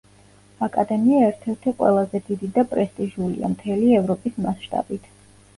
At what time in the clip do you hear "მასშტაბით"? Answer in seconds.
4.49-5.11